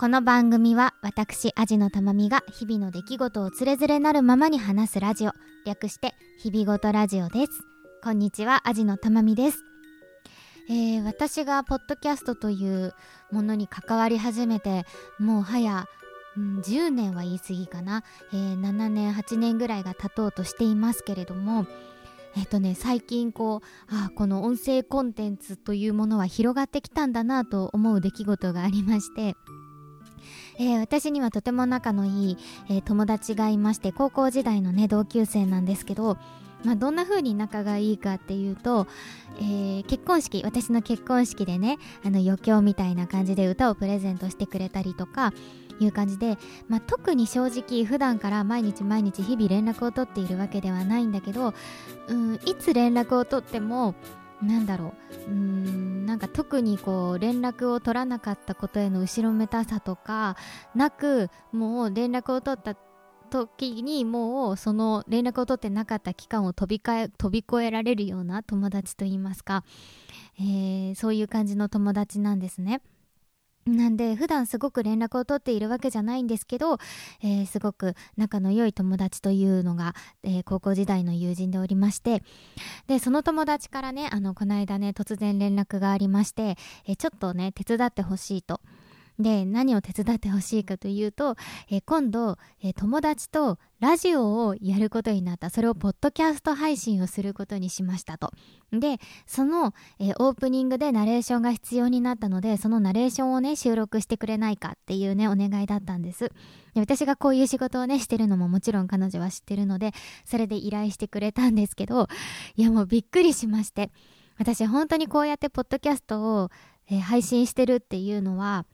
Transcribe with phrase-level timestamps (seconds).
[0.00, 5.32] この番組は私アジのたまみが日々の出来事をつれづれなるままに話すラジオ
[5.66, 7.52] 略して日々ごとラジオです。
[8.02, 9.62] こんにちはアジのたまみです。
[10.70, 12.94] えー、私がポッドキャストという
[13.30, 14.86] ものに関わり始めて
[15.18, 15.86] もう早、
[16.34, 21.66] うん、10年は言い過ぎかな、えー、7年8年ぐらいが経とうとしていますけれども
[22.36, 29.34] えっ、とね最近こうあこの音声コンテンツというものは広がってきたんだなと思う出来事がありまして
[30.58, 32.38] えー、私にはとても仲のいい、
[32.68, 36.18] えー、友達がいまして高校時代のね同級生なんですけど、
[36.64, 38.86] まあ、どんな風に仲がいいかっていうと、
[39.38, 45.32] えー、結婚式私の結婚式でねあの余興みたいな感じで歌をプレゼントしてくれたりとか
[45.80, 46.36] いう感じで、
[46.68, 51.54] まあ、特に正直普段から毎日毎日日々連絡を取っているわけではないんだけど、
[52.08, 53.94] うん、いつ連絡を取っても
[54.42, 54.94] なんだろ
[55.26, 60.36] ううんなんか特にこう連絡を取らなかったことへの後ろめたさとか
[60.74, 62.76] なくもう連絡を取った
[63.30, 69.62] 時にもうその連絡を取ってなかった期間を飛びかえ飛び越えられるような友達といいますか、
[70.38, 72.80] えー、そういう感じの友達なんですね。
[73.66, 76.78] なんで普段すごく連絡を取っているわけじゃないんですけど、
[77.22, 82.22] えー、すごく仲の良い友達というのが、えー、高校時代の友人でおりまして
[82.86, 88.60] でその友達からねあのこの間ね突然連絡がありまして、えー、ちょっとね手伝ってほしいと。
[89.20, 91.36] で何を手伝ってほしいかというと、
[91.70, 95.50] えー、今度、えー、友達とラジオをやることになった。
[95.50, 98.32] それをポッドキャスト配信をすることにしましたと。
[98.72, 106.30] でその、えー、オープニングでナレーションが必要になったのでそのナレーションをね収録してくれないかっていうねお願いだったんです。
[106.74, 109.92] で私がこういう仕事をねしてるのももちろん彼女は知ってるので
[110.24, 112.08] それで依頼してくれたんですけど
[112.56, 113.90] いやもうびっくりしまして。
[114.38, 116.50] 私本当にこうやってポッドキャストを、
[116.90, 118.64] え、配信してるっていうのは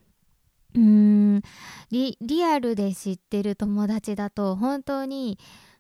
[0.77, 1.43] うん。
[1.91, 5.39] リアルで知ってる友達だと本当に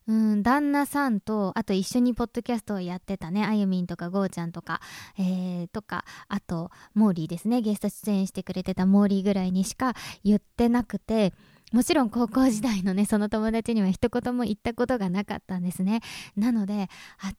[0.09, 3.45] うん旦那さんとあと一緒にポッドキャストをやってたね。
[3.45, 4.81] あゆみんとかゴーちゃんとか、
[5.19, 7.61] えー、とかあとモーリーですね。
[7.61, 9.95] ゲスト出演してくれてたモーリーぐらいにしか
[10.25, 11.33] 言ってなくて。
[11.73, 16.01] もちろん高校時代のねその友達には一言も言ったことがなかったんですね。
[16.37, 16.89] なので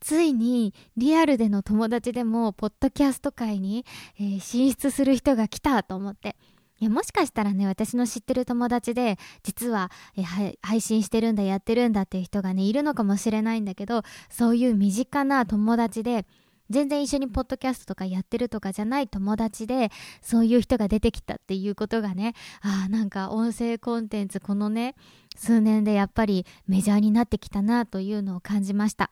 [0.02, 3.86] ついにリアルでの友達でもポッドキャスト界に、
[4.20, 6.36] えー、進出する人が来たと思って。
[6.80, 10.24] いやもしかしたらね私の知ってる友達で実はえ
[10.62, 16.26] 配信してるんだやってるんだっていう人がねいるのかもしれないんだけどそういう身近な友達で
[16.70, 19.90] 全然一緒にポッドキャストとかやってるとかじゃない友達で
[20.22, 24.96] そういう人が出てきたっていうことがねあなんか音声コンテンツこのね
[25.36, 29.12] 数年でやっぱりメジャーになってきたなというのを感じました。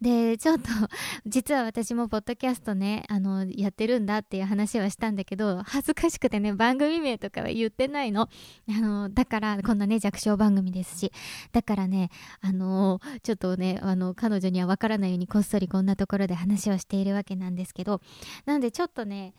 [0.00, 0.68] でちょっと
[1.26, 8.28] 実は私もポッドキャストねあのやってるんだっていう話はしたんだけど恥ずかしくてね番組名とかは言ってないの。
[8.68, 11.12] あのだからこんなね弱小番組ですし。
[11.52, 12.10] だからね
[12.40, 18.00] あのちょっとねあの彼女にはわからないようにこっそりこんなところで話をしているわけなんですけど。
[18.46, 19.34] なんでちょっとね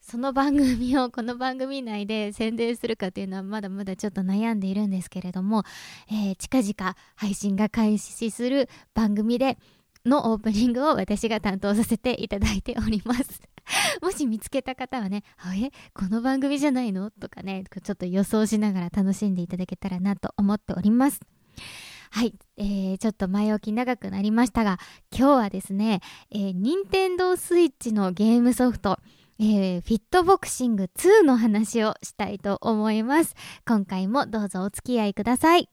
[0.00, 5.62] その番組をこの番組内で宣伝するかっていうのはまだまだちょっと悩んでいるんですけれども、
[6.10, 9.58] えー、近々配信が開始する番組で
[10.06, 13.42] のオープニングを私が担当させていただいております
[14.02, 17.10] もし見つけた方はね、あえ、この番組じゃないの？
[17.10, 21.20] とかね、ちょっと予想しながら楽しんでいただけたらなと思っております。
[22.12, 24.78] はい、えー、ちょっと前置き長くなりましたが、
[25.16, 26.00] 今日はですね、
[26.30, 28.98] えー、任天堂スイッチのゲームソフト、
[29.38, 33.36] えー、フィットボクシング2の話をしたいと思います。
[33.66, 35.68] 今回もどうぞお付き合いください。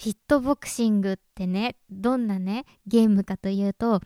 [0.00, 4.00] フィットボクシングってねどんなねゲームかというと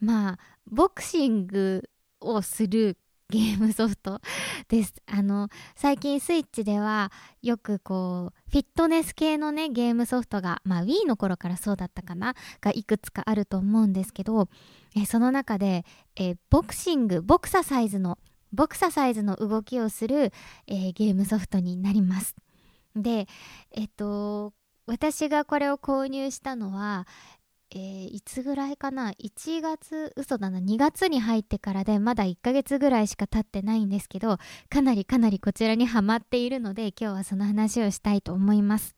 [0.00, 0.38] まあ
[0.70, 1.82] ボクシング
[2.20, 2.96] をする
[3.28, 4.20] ゲームソフト
[4.68, 4.94] です。
[5.06, 7.10] あの最近スイッチでは
[7.42, 14.48] よくこうフィットネス系のねゲームソフトがまあ Wii の頃からそうだったかながいくつかあると思うんですけど
[14.94, 15.84] えその中で
[16.14, 18.18] えボクシングボクササイズの
[18.52, 20.32] ボクササイズの動きをする、
[20.68, 22.36] えー、ゲームソフトになります。
[22.94, 23.26] で
[23.72, 24.52] えっと
[24.86, 27.06] 私がこれを購入したのは、
[27.74, 30.58] えー、いつぐらいかな？1月嘘だな。
[30.58, 34.38] 2月に入ってからでまだ1ヶ月ぐらいしか経ってないんですけど
[34.68, 38.94] かなりかなりこちらにはまっているので今日はその話をしたいと思います。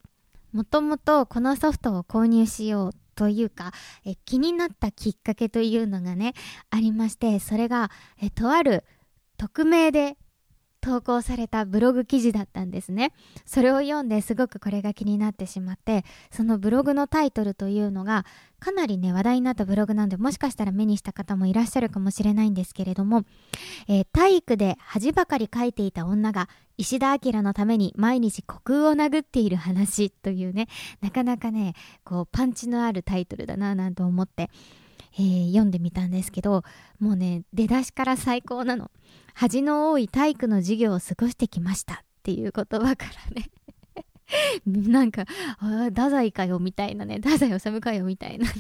[0.53, 3.73] もともとこのソフトを購入しようというか
[4.05, 6.35] え気になったきっかけというのがね
[6.71, 7.91] ありましてそれが
[8.21, 8.85] えとある
[9.37, 10.17] 匿名で
[10.85, 13.13] 投稿されたブログ記事だったんですね。
[13.47, 18.27] それを読んですごくこれが気になってしまってそのブログのタイトルというのが
[18.61, 23.25] かなりね話題になったブログなんでもしかしたら目にした方もいらっしゃるかもしれないんですけれども、
[23.89, 30.69] えー、体育で恥ばかり書いていた女が石田明のために毎日虚空を殴っている話というね
[31.01, 31.73] なかなかね
[32.05, 34.51] こうパンチのあるタイトルだななんて思って
[35.17, 36.63] えー、読んでみたんですけど
[36.99, 38.91] もうね出だしから最高なの。
[39.37, 43.51] 恥の多い体育の授業を過ごしてきましたっていう言葉からね。
[44.67, 45.25] なんか
[45.89, 47.17] 太宰かよみたいなね。
[47.17, 48.53] 太宰治かよみたいなね。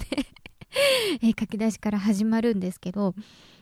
[1.22, 3.14] えー、書き出しから始まるんですけど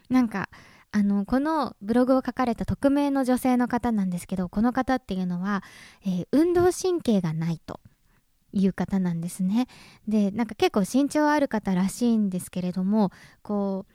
[0.09, 0.49] なんか
[0.91, 5.63] あのこのブログを書かれた匿名の女性の方なんですけどこの方っていうのは、
[6.05, 7.81] えー、運動神経がないと。
[8.53, 9.67] いう方なんですね。
[10.07, 13.11] でなんか結構身長ある方らしいんですけれども
[13.43, 13.87] こ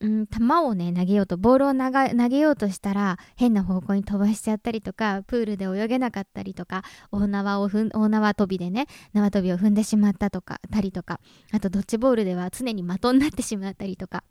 [0.00, 11.20] う、うん、球をね投げようとボールを投げようとしたら変な方向に飛ばしちゃったりとかプールで泳げなかったりとか大縄を踏ん大縄跳びでね縄跳びを踏んでしまったとかたりとか
[11.52, 14.24] あとドッジボールでは常に的になってしまったりとか。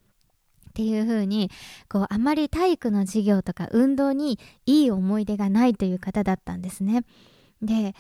[0.70, 1.50] っていう風に
[1.90, 4.38] こうあまり体育の授業とか運動に
[4.68, 7.04] いい思い出がないという方だったんですね。
[7.64, 7.96] で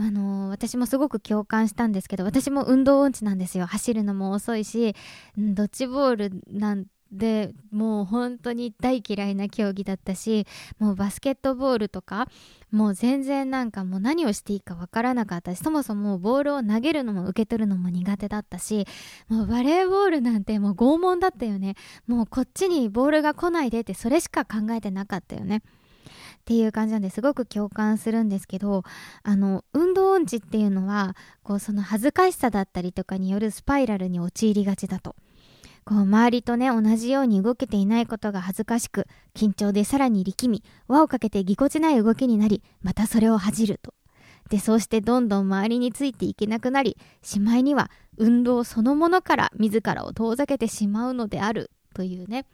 [0.00, 4.96] あのー、私もすごく共感したんですけど私も運動音痴なんですよ走るのも遅いし
[5.36, 10.46] ドッジボールなんでもう本当に大嫌いな競技だったし
[10.78, 12.28] もうバスケットボールとか
[12.70, 18.86] もう全然なんかもう何をしていいかわからなかったしそもそもボールを投げるのも受け取るのも苦手だったし
[19.28, 21.74] もうバレーボールなんてもう拷問だったよね
[22.06, 25.62] もうこっちにボールが来ないでってそれしか考えてなかったよね。
[26.50, 28.82] っていう感じなんですごく共感するんですけど
[29.22, 31.14] あの運動音痴っていうのは
[31.44, 35.14] こうその恥ずかしさだったりとかによるスパイラルに陥りがちだと。
[35.84, 43.94] こう周りとね同じように動けていないことが恥ずかしく緊張でさらに力み輪をかけてぎこちない動きになりまたそれを恥じると。
[44.48, 52.44] でそうしてどんどん周りについていけなくなりしまいには運動そのものから自らを遠ざけてしまうのであるというね。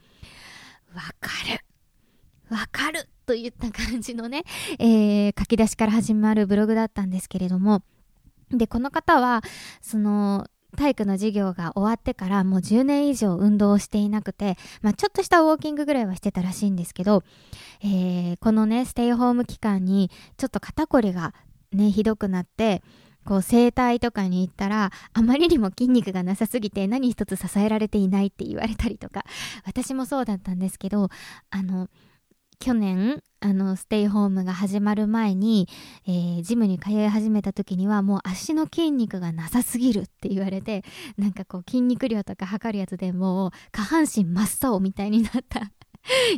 [0.93, 2.55] わかる。
[2.55, 3.09] わかる。
[3.27, 4.43] といった感じのね、
[4.79, 7.83] えー、書き出しから始まるブログだったんですけれども、
[8.49, 9.43] で、この方は、
[9.81, 17.23] その、体育の授業が終わってからもう10年以上運動をしていなくて、まあ、ちょっとしたウォーキングぐらいはしてたらしいんですけど、
[17.81, 21.33] えー、このね、ステイホーム期間にちょっと肩こりが
[21.71, 22.83] ね、ひどくなって、
[23.25, 29.25] こう整体とかに行ったらあまりにも筋肉がなさすぎて何一つ支えられていないって言われたりとか
[29.65, 31.09] 私もそうだったんですけど
[31.49, 31.89] あの
[32.59, 35.67] 去年あのステイホームが始まる前に、
[36.07, 40.83] えー、ジムに通い始めた時にはもう足の筋肉がなさすぎるって言われて
[41.17, 45.71] なんかこう筋肉量とか測るやつでもう下半身真っ青みたいになった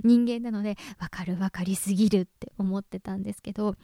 [0.03, 3.75] 人間なので分かる分かりすぎるって思ってたんですけど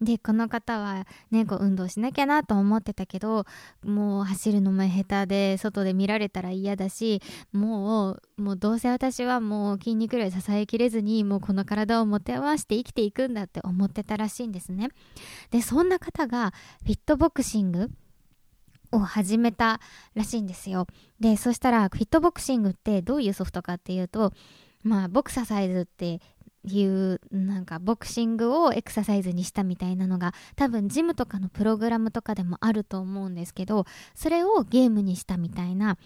[0.00, 3.44] でこの方はねこう運動しなきゃなと思ってたけど
[3.84, 7.20] もう走るのも下手で外で見られたら嫌だし
[7.52, 14.88] もうもうどうせ私はもう筋肉量支えきれずにもうこの体を持て余して生きていくんだって思ってたらしいんですね。
[15.50, 16.54] でそんな方が
[16.84, 17.90] フィットボクシング
[18.92, 19.80] を始めた
[20.14, 20.86] らしいんですよ。
[21.20, 24.32] でそしたらフィットボクシングってどういうソフトかっていうと
[24.82, 26.20] まあボクササイズって
[26.64, 35.96] いうなんかボクシングをエクササイズにしたみたいなのが多分ジムとかのプログラムとかでもあると思うんですけどそれをゲームにしたみたいな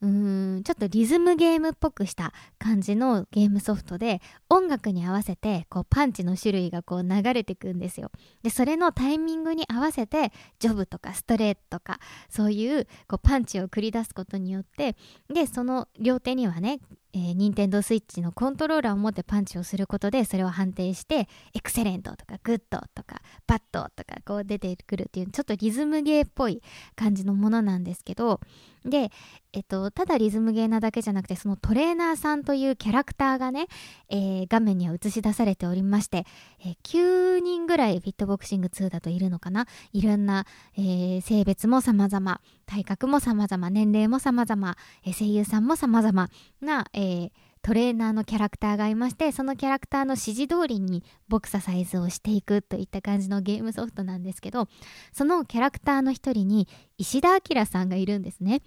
[0.00, 4.20] うーんちょっとリズムゲームっぽくした感じのゲームソフトで
[4.50, 8.10] 音楽に合わせてこうパンチの種類がこう流れてくんですよ。
[8.42, 14.96] でそれのタイミングに合わせてジャブとかストレートとかそういうこうパンチを繰り出すことによって
[15.32, 16.80] でその両手にはね
[17.14, 26.60] えー、任天堂スイッチのコントローラーを持ってパンチをすることでそれを判定してエクセレントとかグッドとかバッドとかこう出てくるっていうちょっとリズムゲーっぽい
[26.96, 28.40] 感じのものなんですけど
[28.84, 29.10] で、
[29.52, 33.68] えっと、ただリズムゲーなだけじゃなくてそのトレーナーさんというキャラクターがね、
[34.10, 36.26] えー、画面には映し出されておりまして、
[36.60, 39.66] えー、9人ぐらいフィットボクシング2だといるのかな？
[39.92, 40.44] いろんな、
[40.76, 46.28] えー、性別も様々体格も様々年齢も様々、え声優さんも様々
[46.60, 47.03] な、えー
[47.62, 54.68] トレーナーのキャラクターがいましてそのキャラクターの指示通りにボクササイズをしていくといった感じのゲームソフトなんですけど
[55.14, 56.68] そのキャラクターの一人に
[56.98, 58.60] 石田明さんがいるんですね。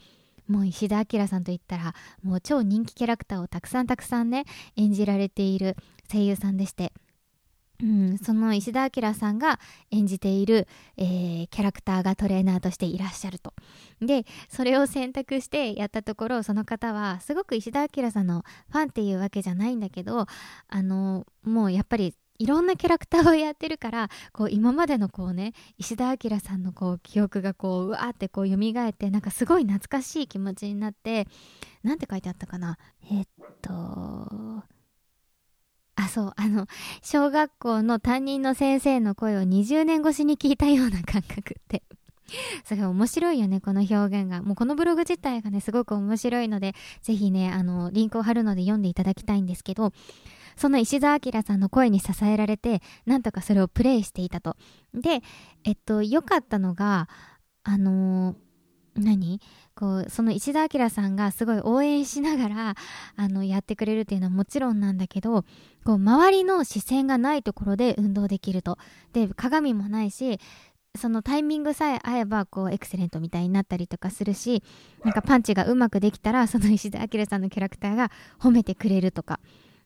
[0.48, 4.46] もう石田明さんといったらもう超人気キャラクターをたくさんたくさんね
[4.78, 5.76] 演じられている
[6.12, 6.94] 声優さんでして
[7.82, 9.60] うん、その石田明さんが
[9.92, 10.68] 演じている、
[10.98, 13.54] えー、キャラクターがトレーナーとしていらっしゃると。
[14.02, 20.26] でそれを選択してやったところその方はすごく石田明さんのファンっていうわけじゃないんだけど
[20.68, 31.28] あのもうやっぱりいろんなキャラクターをやってるからこう今までのこうね石田明さんのこう記憶がこううわーってこう蘇ってなんかすごい懐かしい気持ちになって
[31.84, 32.78] なんて書いてあったかな
[33.12, 33.28] えっ
[33.62, 34.64] と
[35.98, 36.68] あそうあの
[37.02, 41.84] 小学校の担任の先生の声を20年越しに聞いたような感覚って。
[42.66, 44.42] それ面白いよねこの表現が。
[44.42, 49.94] もうこのブログ自体がねすごく面白いのでぜひねあのリンクを貼るので読んでいただきたいんですけど
[50.58, 54.56] その石田明さんの声に支えられてなんとかそれをプレイしていたと。
[54.94, 55.22] で
[55.64, 57.08] えっと良かったのが
[57.64, 59.40] あのー、何？
[59.78, 62.76] こうその石田明さんがすごい応援しながら
[63.16, 65.46] あのやってくれるっていうのはもちろんなんだけど
[65.86, 68.78] こう周りの視線がないところで運動できると。
[69.14, 70.40] で鏡もないし
[70.96, 74.64] そのタイミングさえ合えばこうエクセレントみたいになったりとかするし
[75.04, 79.40] なんかパンチがうまくできたらその石田明さんのキャラクターが褒めてくれるとか。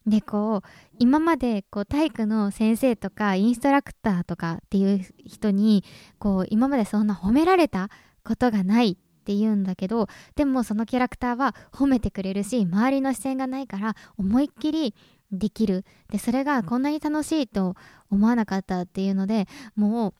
[0.07, 0.67] でこう
[0.98, 5.83] 今までこう体育の先生とかインストラクターとかっていう人に
[6.17, 7.89] こう今までそんな褒められた
[8.24, 14.96] ことがないって言うんだけどでもそのキャラクターは褒めてくれるし周りの視線がないから思いっきり
[15.32, 15.86] できる。
[16.10, 17.75] でそれがこんなに楽しいと
[18.10, 20.13] 思わなかったっていうのでも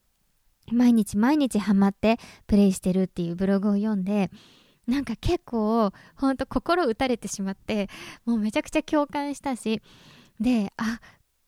[0.72, 2.18] う毎日毎日ハマって
[2.48, 4.32] プレイしてるっていうブログを読んで
[4.88, 7.90] なんか結構ほんと心打たれてしまって
[8.26, 9.82] もうめちゃくちゃ共感したし
[10.40, 11.00] であ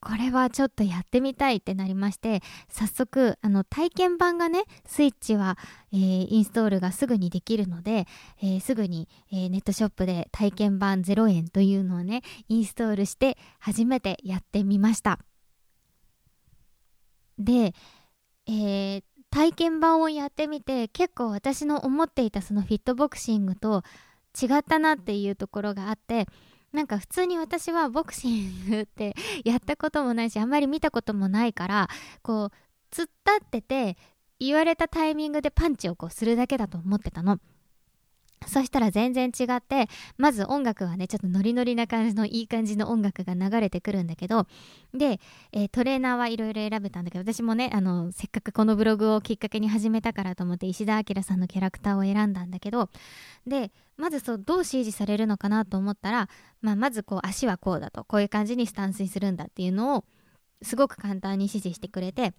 [0.03, 5.57] これはちょっとやってみたいってなりまして早速あの体験版がねスイッチは、
[5.93, 8.05] えー、インストールがすぐにできるので、
[8.41, 15.19] えー、すぐに、えー、ネットショップで体験版0円というのをねインストールして初めてやってみました。
[17.39, 17.74] で、
[18.48, 23.83] え、体験版をやってみて結構私の思っていたそのフィットボクシングと
[24.39, 26.27] 違ったなっていうところがあって
[26.73, 29.15] なんか普通に私はボクシングって
[29.45, 31.87] やったこともないしあんまり見たこともないから
[32.23, 32.51] こう
[32.91, 33.97] 突っ立ってて
[34.39, 37.39] 言われたタイミングでパンチをこうするだけだと思ってたの。
[38.47, 44.47] そしたら全然違ってまず音楽はねちょっとノリノリな感じのいい感じの音楽が流れてくるんだけど
[44.93, 45.19] で、
[45.51, 52.89] えー、トレーナーはいろいろ選べたんだけど私もねあのせっかくこのブログをきっかけに始めたからと思って石田明さんのキャラクターを選んだんだけど
[53.47, 56.29] でまずそうどう指示されるのかなと思ったら、
[56.62, 60.03] まあ、まずこう足はこうだとこういう感じにスタンスにするんだっていうのを
[60.62, 62.33] すごく簡単に指示してくれて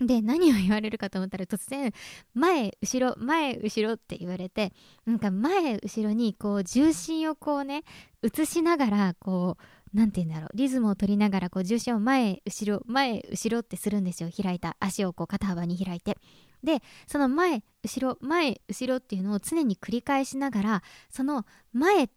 [0.00, 1.92] で何を言われるかと思ったら突然
[2.32, 4.72] 前後ろ前後ろって言われて
[5.04, 7.82] なんか前後ろにこう重心をこうね
[8.22, 9.62] 移しながらこう
[9.92, 14.30] 何て言うんだろうリズムを取りながらこう重心を前後ろ前後ろってするんですよ。
[14.30, 14.76] 開いた。
[14.80, 16.16] 足をこう肩幅に開いて。
[16.62, 22.10] でその前後ろ前後ろっていうのを常に繰り返しながらその前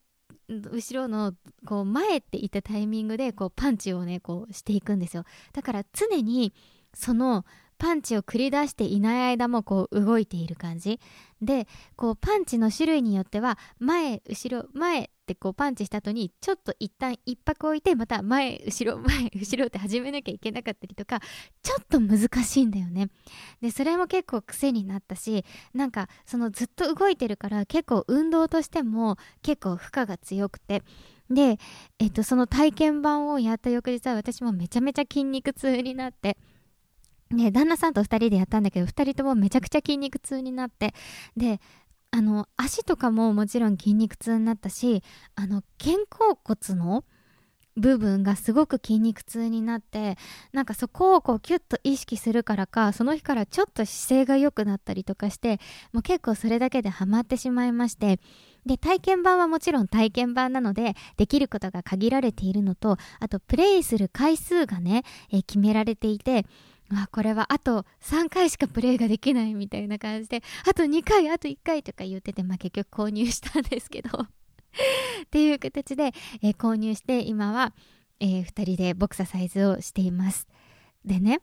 [0.49, 1.33] 後ろの
[1.65, 5.25] こう前って言ったタイミングでこうパンチをねこうしていくんですよ。
[5.53, 6.53] だから常に
[6.93, 7.45] その
[7.81, 10.99] パンチを繰り出していない間もこう動いている感じ。
[11.41, 21.21] でこうパンチの種類によっては前後ろ前ってこうパンチした後にちょっと一旦一泊置いてまた前後ろ前後ろって始めなきゃいけなかったりとか
[21.63, 23.07] ちょっと難しいんだよね。
[23.61, 30.83] でそれも結構癖になったしなんかそのずっと動いてるから結構運動としても結構負荷が強くて。
[31.31, 31.59] で、
[31.97, 36.37] えっと、その体験版をやった翌日は私もめちゃめちゃ筋肉痛になって。
[37.31, 40.93] ね、旦那さんと2人でやったんだけど2人ともめちゃくちゃ筋肉痛になって
[41.37, 41.59] で
[42.11, 45.01] あの足とかももちろん筋肉痛になったし
[45.35, 47.05] あの肩甲骨の
[47.77, 50.17] 部分がすごく筋肉痛になって
[50.51, 55.59] なんかそこをこうキュッと意識するからかその日からちょっと姿勢が良くなったりとかして
[55.93, 58.19] もう結構それだけでハマってしまいまして
[58.65, 66.45] で体験版はもちろん体験版なのでできることが限られているのとあとプレイする回数がね、え決められていて
[67.03, 74.27] あこれはあと3回しかプレイができないみたいな感じであと2回あと1回とか言ってて、まあ、結局購入したんですけど。
[75.23, 77.73] っていう形で、えー、購入して今は、
[78.19, 80.47] えー、2人でボクササイズをしています。
[81.05, 81.41] でね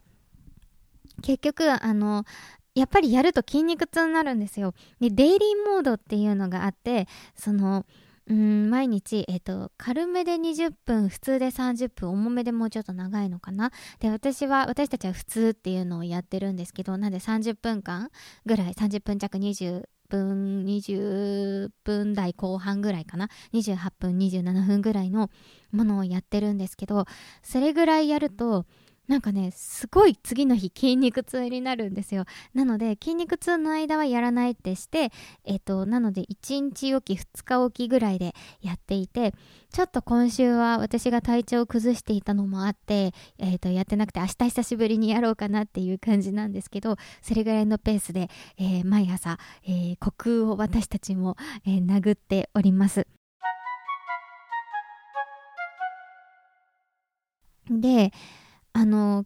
[1.22, 2.24] 結局あの
[2.74, 4.74] やっぱりやると筋肉痛になるんですよ。
[5.00, 7.86] でデイリーモードっていうのがあってその
[8.28, 13.72] うん毎日、えっ、と、軽めで20分、普通で30分、重めでもうちょっと長いのかな？
[14.00, 18.10] で、私は、私たちは普通っていうのをやってるんですけど、なんで30分間
[18.44, 25.30] ぐらい、30分弱20分、20分台後半ぐらいかな？28分、27分ぐらいの
[25.72, 27.06] ものをやってるんですけど、
[27.42, 28.66] それぐらいやると、
[29.08, 35.10] なんかねすごい次の日筋肉痛になるんですよなので筋肉痛の間はやらないってして
[35.44, 39.32] えっ、となので1日おき2日おきぐらいでやっていて
[39.72, 51.36] ちょっと今週は私が体調を崩していたのもあって、えー、とやってなくて明日久しぶりにやろうかなっていう感じなんですけどそれぐらいのペースで、えー、毎朝、えー、虚空を私たちも、
[51.66, 53.06] えー、殴っております。
[57.70, 58.12] で
[58.72, 59.24] あの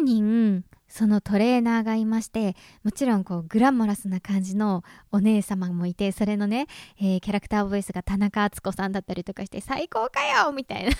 [0.00, 6.66] 9人そのトレーナーがいましてもちろんこうグラマラスな感じのお姉様もいてそれのね、
[6.98, 10.90] えー、キャラクターボイスが田中敦子さんだったりとかして最高かよみたいな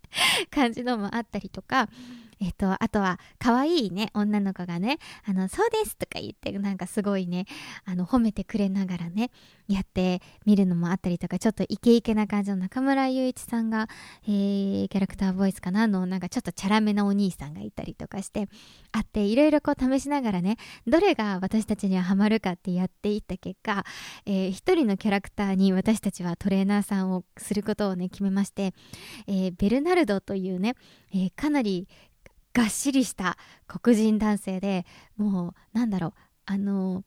[0.50, 1.88] 感じのもあったりとか
[2.40, 7.46] えっ、と、あとは、可愛いね、女の子がね、あの、そうですとか言って、なんかすごいね、
[7.84, 9.30] あの、褒めてくれながらね、
[9.68, 13.88] やってみるのもあったりとか、ちょっとイケイケな感じの中村雄一さんが、
[14.24, 18.48] えー、キャラクターボイスかなの、なんかちょっとチャラめなお兄さんがいたりとかして、
[18.92, 23.84] あって、いろいろこう試しながらね、どれが私たちにはハマるかってやっていった結果、
[24.26, 28.74] えー、一人のキャラクターに私たちはトレーナーさんをすることをね、決めまして、
[29.26, 30.74] えー、ベルナルドというね、
[31.12, 31.88] えー、かなり
[32.56, 33.36] がっしりした
[33.66, 34.86] 黒人男性で
[35.18, 36.12] もうなんだろう
[36.46, 37.04] あの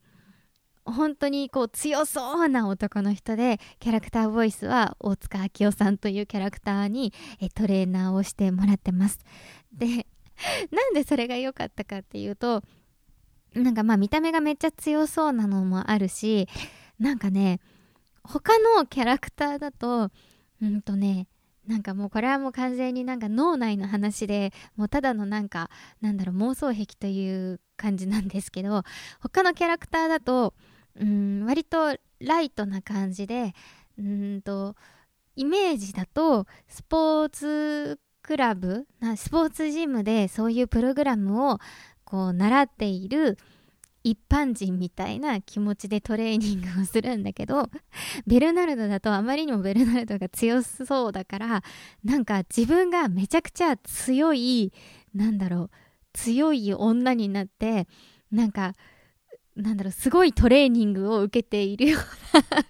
[0.84, 9.18] 本当にこう強そうな男の人でキャラクターボイスは大塚明夫さんというキャラクターにえトレーナーをしてもらってます。
[9.72, 10.06] で
[10.70, 12.62] なんでそれが良かったかっていうと
[13.54, 16.48] なんかまあ見た目がめっちゃ強そうなのもあるし
[16.98, 17.60] なんかね
[18.22, 20.10] 他のキャラクターだと
[20.62, 21.26] うんとね
[21.70, 28.82] なんかもうこれはもう完全になんか脳内の話でもうただのなんかなんだろう妄想癖という感じなんですけど
[29.22, 30.52] 他のキャラクターだと
[30.98, 33.54] うん割とライトな感じで
[33.96, 34.74] うんと
[35.36, 41.58] イメージだとスポーツクラブスポーツジムでそういうプログラムを
[42.04, 43.38] こう習っている
[44.02, 47.68] 一般人みたいな気持ちでトレーニングをするんだけど
[48.26, 51.62] ベルナルドだとあまりにもベルナルドが強そうだから
[52.04, 54.72] なんか自分がめちゃくちゃ強い
[55.14, 55.70] なんだろう
[56.12, 57.86] 強い女になって
[58.30, 58.74] なんか
[59.56, 62.02] なんだろうすごいトレーニングを受けているよう
[62.36, 62.64] な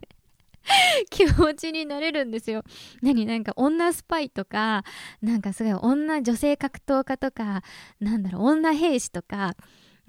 [1.11, 2.63] 気持ちになれるんですよ。
[3.03, 4.85] 何なんか女スパイとか
[5.23, 7.63] なんかすごい女女性格闘家とか
[7.99, 9.55] なんだろう女兵士とか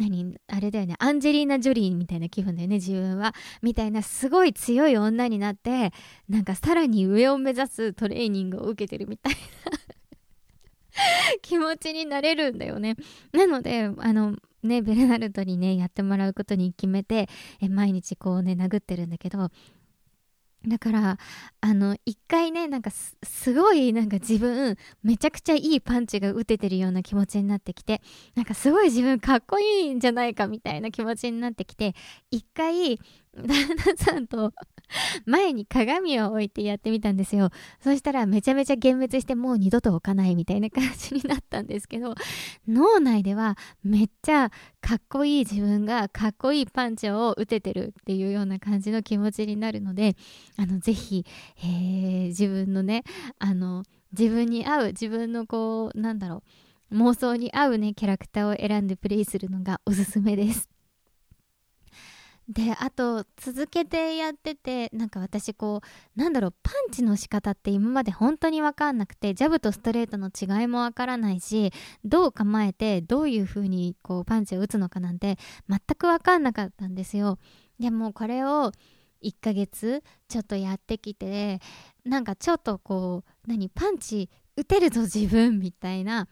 [0.01, 3.35] 何あれだよねアンジェリーナ・ジョリーみたいな気分だよね自分は。
[3.61, 5.93] みたいなすごい強い女になって
[6.27, 9.39] なんかさらに上を目指すトレーニングを受けてるみたいな
[11.43, 12.95] 気持ちになれるんだよね。
[13.31, 17.29] なのであのねベルナルトにねやってもらうことに決めて
[17.61, 19.51] え毎日こうね殴ってるんだけど
[20.67, 21.17] だから
[21.59, 28.01] あの一回ねなんかすごいなんか自分めちゃくちゃいいパンチが打ててるような気持ちになってきて
[28.35, 31.95] なんかすごい自分かっこいいんじゃないかみたいな気持ちになってきて
[32.29, 32.99] 一回
[33.35, 34.51] 旦那さんと
[35.25, 37.49] 前に鏡を置いてやってみたんですよ。
[37.81, 42.15] そしたらめちゃめちゃ幻滅してもう二度と置かないみたいな感じになったんですけど
[42.67, 50.15] 脳内ではめっちゃかっこいい自分がかっこいいパンチを打ててるっていうような感じの気持ちになるので
[50.57, 51.25] あのぜひ、
[51.59, 53.03] えー、自分のね
[53.39, 56.43] あの自分に合う自分のこうなんだろ
[56.91, 60.80] う妄想に合うねキャラクターを選んでプレイするのがおすすめです。
[62.51, 65.81] であと続けてやっててなんか私こ
[66.15, 71.71] うなんだろうパンチの仕方って今まで本当に分かんなくてジャブとストレートの違いも分からないし
[72.03, 75.37] どう構えてどういう風にこうパンチを打つのかなんて
[75.69, 77.39] 全く分かんなかったんですよ。
[77.79, 78.73] でもこれを
[79.23, 81.61] 1ヶ月ちょっとやってきて
[82.03, 86.27] なんかちょっとこう何パンチ打てるぞ自分みたいな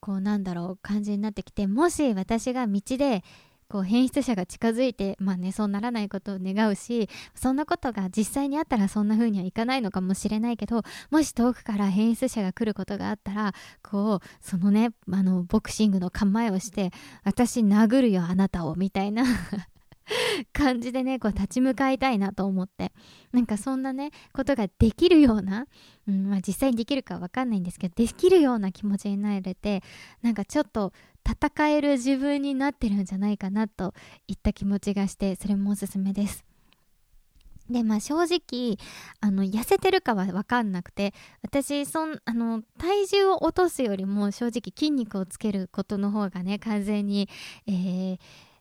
[0.00, 3.22] こうなんだろう感じになってきてもし私が道で
[3.68, 13.52] こう変質者が近づいてまあねそうならないことを願うしそんなことが実際にあったらそんな風にはいかないのかもしれないけどもし遠くから変質者が来ることがあったら
[13.82, 16.90] こうそのねあのボクシングの構えをして
[17.24, 19.24] 私殴るよあなたをみたいな
[20.54, 22.92] 感じでねこう立ち向かいたいなと思って。
[23.32, 25.66] なんかそんなねことができるような、
[26.06, 29.82] うんまあ、実際にできるかわかんないんですけどできるような気持ちになれて
[30.22, 30.92] なんかちょっと
[31.28, 33.92] 戦える自分になってるんじゃないかなと
[34.26, 36.44] いった気持ちがしてそれもおすすめです。
[37.68, 38.78] でまあ正直
[39.20, 41.12] あの痩せてるかは分かんなくて
[41.42, 47.28] 私そんあの体重を落とすよりも正直筋肉をつけることの方がね完全に、
[47.66, 48.18] えー、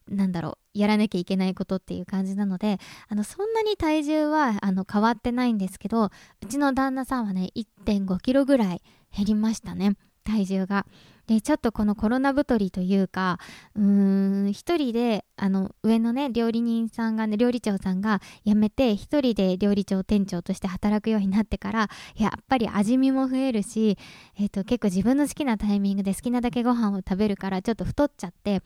[0.09, 8.81] なんだろうやらなきゃいけないことっていう感じなのであのそんなに体重はあの変わってないんですけどうちの旦那さんはね1 5キロぐらい
[9.15, 9.93] 減りましたね
[10.25, 10.85] 体重が。
[11.27, 13.37] でちょっとこのコロナ太りというか
[13.75, 23.97] うーん一人であの上のね料理人さんがね料理長さんが辞めて一人で料理長店長として働くようになってからやっぱり味見も増えるし、
[24.39, 28.61] えーと、結構自分の好きなタイミングで好きなだけご飯を食べるからちょっと太っちゃって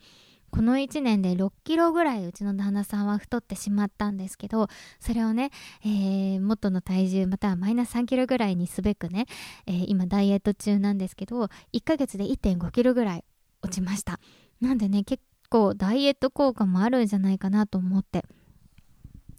[0.52, 4.68] この1年で6キロぐらいうちの旦那さんは太ってしまったんですけど
[5.00, 5.50] それをね、
[5.82, 9.24] えー、元の体重またはマイナス3キロぐらいにすべくね、
[9.66, 13.24] えー、今ダイエット中なんですけど1ヶ月で1.5キロぐらい
[13.62, 14.20] 落ちました。
[14.60, 18.24] なんでね結構ダイエット効果もあるんじゃないかなと思って。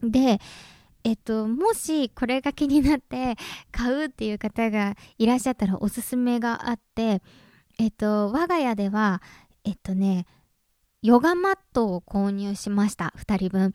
[0.02, 0.40] で
[1.06, 3.36] えっと、もしこれが気になって
[3.72, 7.22] 買うっていう方がいらっしゃったらおすすめがあって、
[7.78, 9.22] えっと、我が家では、
[9.66, 10.26] えっとね、
[11.04, 13.14] ヨガマットを購入しました。
[13.18, 13.68] 2人分。
[13.68, 13.72] っ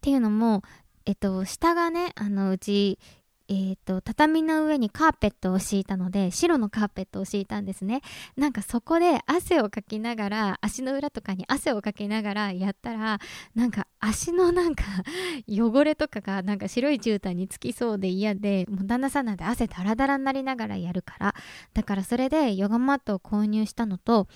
[0.00, 0.62] ていうのも、
[1.06, 2.98] えっと、下がね、あの、うち、
[3.48, 8.00] えっ、と、畳の上にカーペットを敷いたので、白のカーペットを敷いたんですね。
[8.36, 13.20] なんかそこで汗をかきながら、足の裏とかに汗をかきながらやったら、
[13.54, 14.84] なんか足のなんか
[15.48, 21.34] 汚れとかがなんか白い絨毯につきそうで嫌で、もう旦那さんなんて汗ダラダラになりながらやるから。
[21.74, 24.26] だからそれでヨガマットを購入したのと、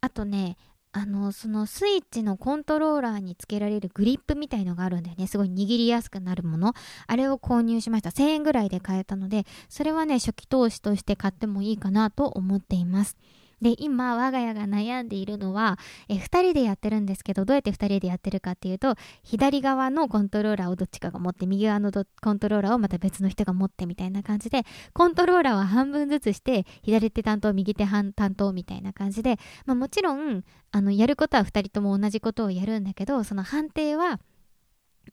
[0.00, 0.56] あとね、
[0.92, 5.28] あの、そのスイッチのコントローラーにつけられるグリップみたいのがあるんだよね。
[5.28, 6.74] すごい握りやすくなるもの。
[7.06, 8.10] あれを購入しました。
[8.10, 13.16] 1000円ぐらいで買えたので、それはね、初期投資として買ってもいいかなと思っています。
[13.60, 30.42] で、今、我が家が悩んでいるのは、え、二人でやってるんですけど、どうやって二人でやってるかっていうと、左側のコントローラーをどっちかが持って、右側のコントローラーをまた別の人が持ってみたいな感じで、コントローラーは半分ずつして、左手担当、右手担当みたいな感じで、まあもちろん、
[30.72, 34.20] あの、やることは二人とも同じことをやるんだけど、その判定は、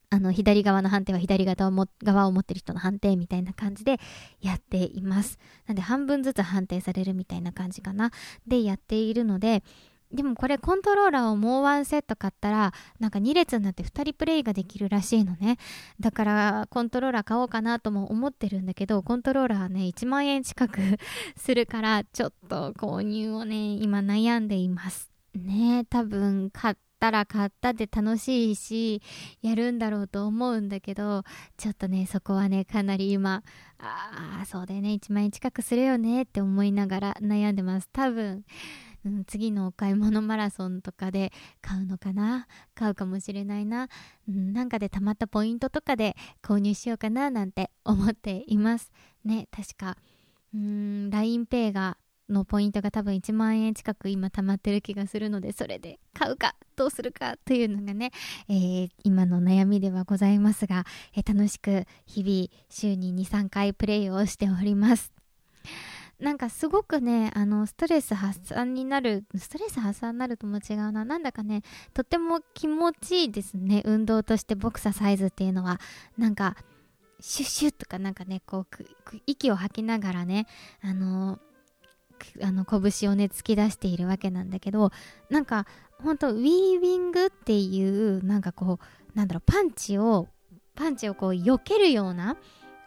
[0.10, 4.00] あの、左側の判定は左側をも側を持ってる人の判定みたいな感じで
[4.42, 5.38] やっています。
[5.66, 8.12] なんで半分ずつ判定されるみたいな感じかな。
[8.48, 9.64] でやっているので、
[10.12, 15.58] でもこれコントローラーをもうワンセット買ったらなんか2列になって2人プレイができるらしいのね
[16.00, 20.80] だからコントローラー買おうかなとも思ってるんだけどコントローラーね1万円近く
[21.36, 29.02] するからちょっと購入をね今悩んでいますね多分買っったら買ったで楽しいし
[29.44, 31.24] やるんだろうと思うんだけど
[31.56, 33.44] ちょっとねそこはねかなり今
[33.78, 37.90] ああそうだよね1万円近くするよねって思いながら悩んでます。
[37.94, 38.44] 多分
[39.06, 41.32] うん、次のお買い物マラソンとかで
[41.62, 42.48] 買うのかな？
[42.74, 43.88] 買うかもしれないな、
[44.28, 48.92] うん、なんかでたまったポイントとかで購入しようかななんて思っています。
[49.24, 49.98] ね確か。
[50.54, 51.98] うん LINEPay が
[52.30, 58.12] のポイントが多分1万円近く今溜まってる気がするのでそれで買うかどうするかというのがね、
[58.50, 60.86] えー、今の悩みではございますが、
[61.16, 65.12] えー、楽しく日々週に23回プレイをしております。
[66.20, 71.06] なんかすごくねあのストレス発散になるストレス発散になるとも違うな。
[71.06, 71.62] なんだかね
[71.94, 73.84] とっても気持ちいいですね。
[73.86, 75.80] 運動としてボクササイズっていうのは。
[76.18, 76.56] なんか
[77.20, 78.68] シュッシュッとかなんかねこう
[79.26, 80.48] 息を吐きながらね
[80.82, 81.40] あの
[82.42, 84.92] あの拳をね突き出しているわけなんだけど
[85.30, 85.66] なんか
[86.04, 90.28] ほんとウィービングっていうなんかこうなんだろうパンチを
[90.76, 92.38] パンチをこう避けるような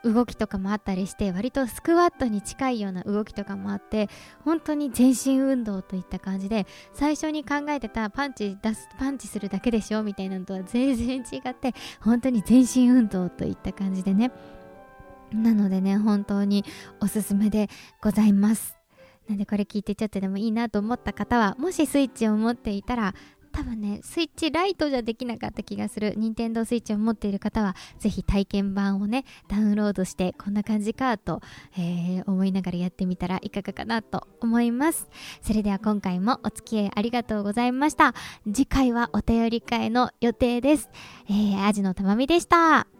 [0.02, 4.08] 動きとかもあったりして割とスクワットに近いような動きとかもあって
[4.44, 14.32] 本当に全身運動といった感じで最初に考えてたパンチ出すパンチするだけでしょみたいなのとは全然違って本当に全身運動といった感じでね。
[15.32, 16.64] なのでね本当に
[17.00, 17.68] おすすめで
[18.02, 18.79] ございます。
[19.30, 23.14] なんでこれ聞いてちょっとでもいいなと思った方はもしスイッチを持っていたら
[23.52, 26.14] 多分ねスイッチライトじゃできなかった気がする。
[26.16, 31.42] 任天堂スイッチを持っている方はぜひ体験版をねダウンロードしてこんな感じかと、
[31.78, 35.08] えー、思いながらやってみたらいかがかなと思います。
[35.42, 38.14] それでは今回もお付き合いありがとうございました。
[38.46, 40.90] 次回はお便り会の予定です、
[41.28, 42.99] えー、アジのたまみでした。